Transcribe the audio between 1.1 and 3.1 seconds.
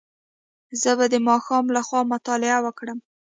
د ماښام له خوا مطالعه وکړم.